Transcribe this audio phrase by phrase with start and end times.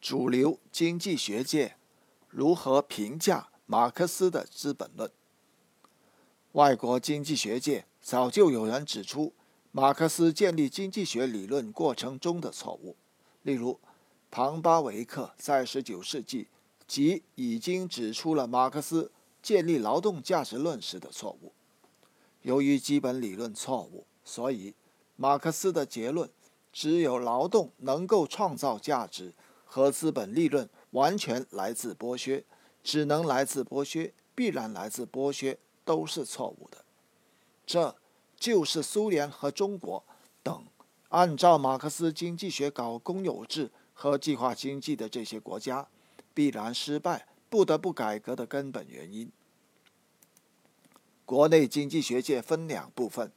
[0.00, 1.76] 主流经济学界
[2.30, 5.08] 如何评价马克思的《资本论》？
[6.52, 9.34] 外国经济学界早就有人指出
[9.70, 12.96] 马克思建立经济学理论过程中的错误，
[13.42, 13.78] 例如
[14.30, 16.48] 庞巴维克在19世纪
[16.88, 21.52] 即已经指出了马克思建立劳动价值论时的错误。
[22.42, 24.74] 由于基本理论错误，所以
[25.20, 26.30] 马克思的结论
[26.72, 29.34] “只有劳动能够创造价值”
[29.66, 32.42] 和资本利润完全来自剥削，
[32.82, 36.86] 只能来自剥削，必然来自剥削，都是错误的。
[37.66, 37.94] 这
[38.38, 40.02] 就是苏联和中国
[40.42, 40.64] 等
[41.10, 45.86] 按照马克思经济学搞公有制和计划经济的这些国家
[46.32, 49.30] 必然失败、不得不改革的根本原因。
[51.26, 53.30] 国内经济学界分两部分，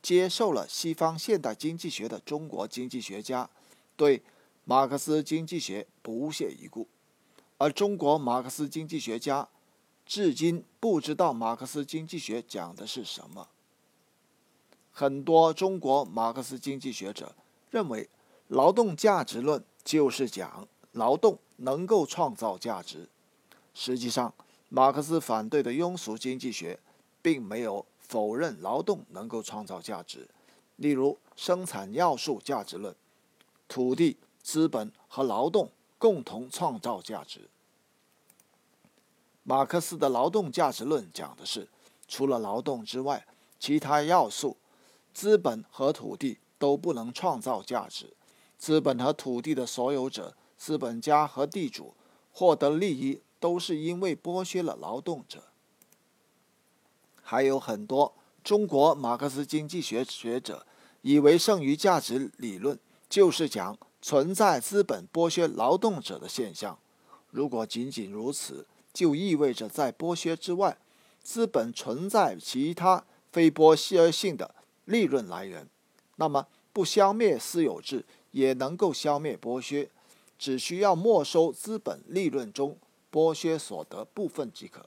[0.00, 3.48] 接受了西方现代经济学的中国经济学家
[3.96, 4.22] 对
[4.64, 6.86] 马克思经济学不屑一顾，
[7.58, 9.48] 而中国马克思经济学家
[10.06, 13.48] 至今不知道马克思经济学讲的是什么。
[14.92, 17.34] 很多中国马克思经济学者
[17.70, 18.08] 认为，
[18.48, 23.08] 劳动价值论就是讲劳动能够创造价值。
[23.74, 24.32] 实际上，
[24.68, 26.78] 马克思反对的庸俗经济学。
[27.20, 30.26] 并没有否认劳动能够创造价值，
[30.76, 32.96] 例如生产要素价值论，
[33.68, 37.50] 土地、资本和劳动共同创造价值。
[39.42, 41.68] 马克思的劳动价值论讲的是，
[42.06, 43.26] 除了劳动之外，
[43.58, 44.56] 其他要素，
[45.12, 48.14] 资本和土地都不能创造价值。
[48.56, 51.94] 资本和土地的所有者，资本家和地主
[52.32, 55.44] 获得利益，都是因为剥削了劳动者。
[57.30, 60.64] 还有很多中国马克思经济学学者
[61.02, 66.78] 以为剩余价值理论就是讲存在资本剥削劳动者的现象。
[67.30, 70.78] 如果仅仅如此，就意味着在剥削之外，
[71.22, 74.54] 资本存在其他非剥削性的
[74.86, 75.68] 利润来源。
[76.16, 79.90] 那么，不消灭私有制也能够消灭剥削，
[80.38, 82.78] 只需要没收资本利润中
[83.12, 84.86] 剥削所得部分即可，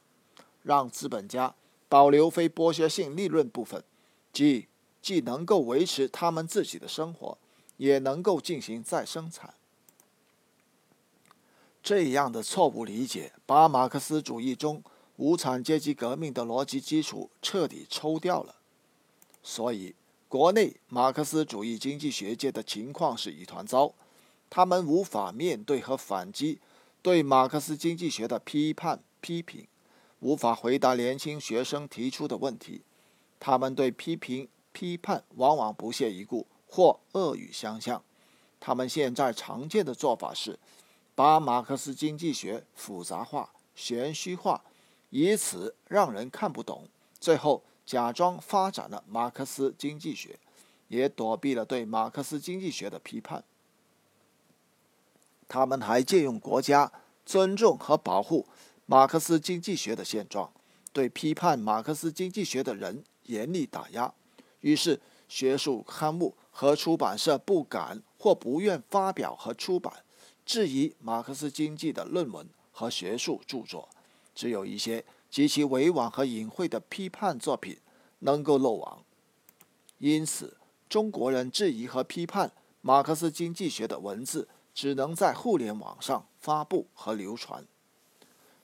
[0.63, 1.53] 让资本家。
[1.91, 3.84] 保留非剥削性利润部分，
[4.31, 4.68] 即
[5.02, 7.38] 既能够维持他们自己的生活，
[7.75, 9.53] 也能够进行再生产。
[11.84, 14.81] 这样的错误理解，把马克思主义中
[15.18, 18.56] 无产阶级革命的逻辑基础彻底抽掉了。
[19.44, 19.94] 所以，
[20.29, 23.94] 国内马克思主义经济学界的情况是一团糟，
[24.50, 26.59] 他们无法面对和反击
[27.02, 29.68] 对马克思经济学的批判批评。
[30.21, 32.83] 无法回答年轻学生提出的问题，
[33.39, 38.03] 他们对批评、批判往往不屑一顾或恶语相向。
[38.59, 40.59] 他们现在常见的做法是，
[41.15, 44.63] 把马克思经济学复杂化、玄虚化，
[45.09, 46.87] 以此让人看不懂。
[47.19, 50.37] 最后假装发展了马克思经济学，
[50.87, 53.43] 也躲避了对马克思经济学的批判。
[55.47, 56.91] 他们还借用国家
[57.25, 58.45] 尊重和保护。
[58.91, 60.52] 马克思经济学的现状，
[60.91, 64.13] 对批判马克思经济学的人严厉打压，
[64.59, 70.03] 于是学术刊物和出版社不敢或不愿发表和出版
[70.46, 73.88] 质疑马克思经济的论文和学术著作，
[74.35, 77.78] 只有一些极其委婉和隐晦的批判作品
[78.19, 79.06] 能够漏网。
[80.00, 80.58] 因此，
[80.90, 87.66] 中国人质疑和批判马克思经济学的文字，只能在互联网上发布和流传。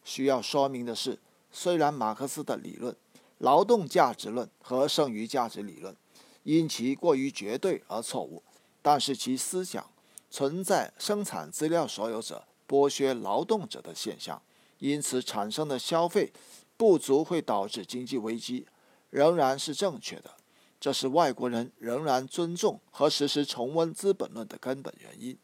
[0.07, 1.19] 需要说明的是，
[1.51, 2.95] 虽然马克思的理论——
[3.39, 5.93] 劳动价值论和剩余价值理论——
[6.43, 8.41] 因其过于绝对而错误，
[8.81, 9.85] 但是其思想
[10.31, 14.41] 存在生产资料所有者剥削劳动者的现象，
[14.79, 16.31] 因此产生的消费
[16.77, 18.65] 不足会导致经济危机，
[19.09, 20.31] 仍然是正确的。
[20.79, 25.37] 这是外国人仍然尊重和实时重温《资本论》的根本原因。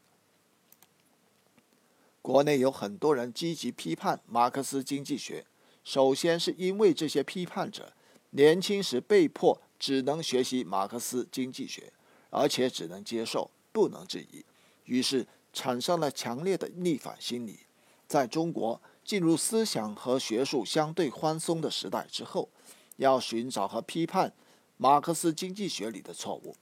[2.23, 5.45] 国内有很多人积极批判马克思经济学，
[5.83, 7.91] 首先是因为这些批判者
[8.29, 11.91] 年轻时被迫只能学习马克思经济学，
[12.29, 14.45] 而且只能接受，不能质疑，
[14.85, 17.59] 于是产生了强烈的逆反心理。
[18.07, 22.47] 在中国进入思想和学术相对宽松的时代之后，
[22.95, 24.33] 要寻找和批判
[24.77, 26.55] 马克思经济学里的错误。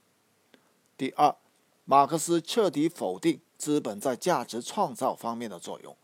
[0.96, 1.36] 第二，
[1.84, 3.40] 马克思彻底否定。
[3.62, 5.96] 资本在价值创造方面的作用，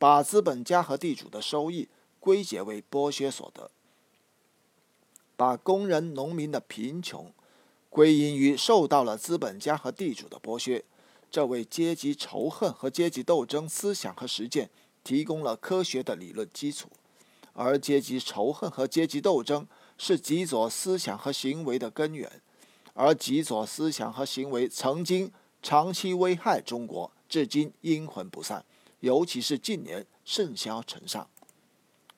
[0.00, 1.88] 把资本家和地主的收益
[2.18, 3.70] 归结为剥削所得，
[5.36, 7.32] 把工人、农民的贫穷
[7.88, 10.84] 归因于受到了资本家和地主的剥削，
[11.30, 14.68] 这为阶级仇恨和阶级斗争思想和实践
[15.04, 16.88] 提供了科学的理论基础。
[17.52, 22.42] 而阶级仇恨和阶级斗争是极左思想和行为的根源，
[22.94, 25.30] 而极左思想和行为曾经
[25.64, 28.62] 长期危害中国，至今阴魂不散，
[29.00, 31.26] 尤其是近年甚嚣尘上。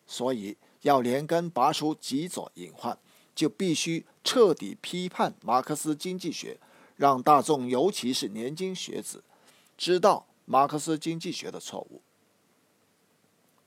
[0.05, 2.99] 所以，要连根拔除极左隐患，
[3.37, 6.59] 就必须彻底批判马克思经济学，
[6.97, 9.23] 让大众，尤其是年轻学子，
[9.79, 12.03] 知道马克思经济学的错误。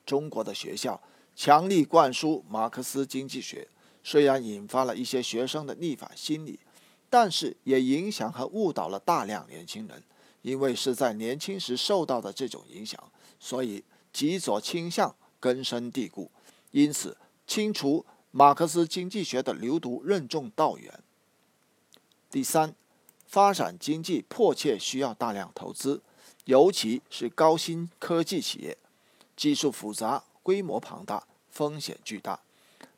[0.05, 1.01] 中国的学校。
[1.35, 3.69] 强力灌输马克思经济学，
[4.03, 6.59] 虽然引发了一些学生的逆反心理，
[7.09, 10.03] 但是也影响和误导了大量年轻人。
[10.41, 13.11] 因为是在年轻时受到的这种影响，
[13.41, 13.83] 所以
[14.13, 16.31] 极左倾向根深蒂固。
[16.71, 21.03] 因此，清除马克思经济学的流毒任重道远。
[22.31, 22.73] 第三，
[23.27, 26.01] 发展经济迫切需要大量投资，
[26.45, 28.77] 尤其是高新科技企业，
[29.35, 31.25] 技术复杂，规模庞大。
[31.49, 32.39] 风险巨大，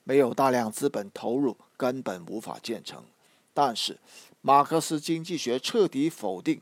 [0.03, 3.03] 没有大量资本投入，根本无法建成。
[3.53, 3.99] 但是，
[4.41, 6.61] 马克思经济学彻底否定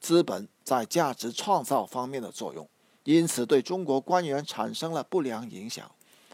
[0.00, 2.68] 资本在价值创造方面的作用，
[3.04, 5.90] 因此对中国官员产生了不良影响，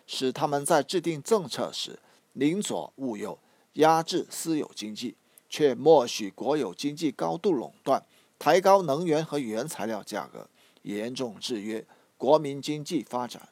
[0.06, 1.98] 使他们在制定政策时
[2.34, 3.38] 宁左勿右，
[3.74, 5.16] 压制私有经济，
[5.48, 8.04] 却默许国有经济高度垄断，
[8.38, 10.48] 抬高能源和原材料价格，
[10.82, 11.84] 严重制约
[12.18, 13.48] 国民经济发展。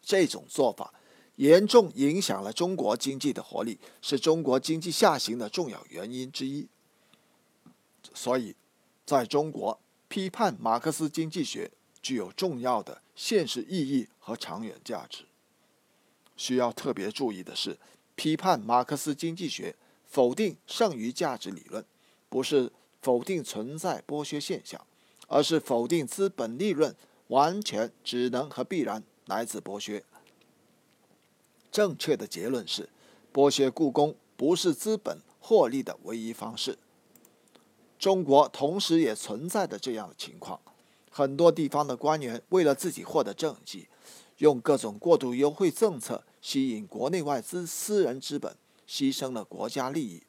[0.00, 0.94] 这种做法
[1.38, 6.66] 严重影响了中国经济的活力，是中国经济下行的重要原因之一。
[8.12, 8.56] 所以，
[9.06, 11.70] 在中国批判马克思经济学
[12.02, 15.26] 具有重要的现实意义和长远价值。
[16.36, 17.78] 需要特别注意的是，
[18.16, 19.76] 批判马克思经济学
[20.06, 21.84] 否定剩余价值理论，
[22.28, 24.84] 不是否定存在剥削现象，
[25.28, 26.96] 而是否定资本利润
[27.28, 29.04] 完全只能和必然。
[29.26, 30.02] 来自剥削。
[31.70, 32.88] 正确的结论是，
[33.32, 36.78] 剥削故宫不是资本获利的唯一方式。
[37.98, 40.60] 中国同时也存在着这样的情况：
[41.10, 43.88] 很多地方的官员为了自己获得政绩，
[44.38, 48.56] 用各种过度优惠政策吸引国内外资私人资本，
[48.88, 50.22] 牺牲了国家利益；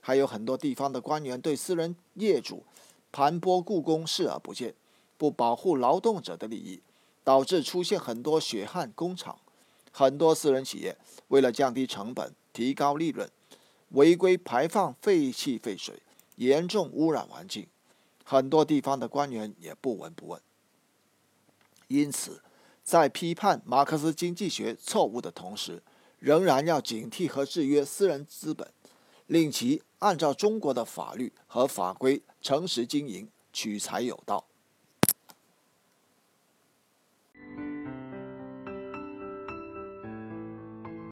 [0.00, 2.64] 还有很多地方的官员对私人业主
[3.12, 4.74] 盘剥故宫视而不见，
[5.16, 6.80] 不保护劳动者的利益。
[7.22, 9.38] 导致出现很多血汗工厂，
[9.90, 10.96] 很多私人企业
[11.28, 13.28] 为了降低成本、提高利润，
[13.90, 16.02] 违规排放废气废水，
[16.36, 17.66] 严重污染环境。
[18.24, 20.40] 很多地方的官员也不闻不问。
[21.88, 22.42] 因此，
[22.84, 25.82] 在批判马克思经济学错误的同时，
[26.20, 28.72] 仍然要警惕和制约私人资本，
[29.26, 34.46] 令其按照中国的法律和法规诚实经营、取财有道。